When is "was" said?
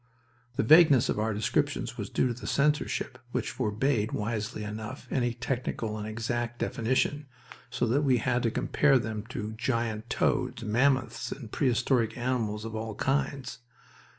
1.95-2.09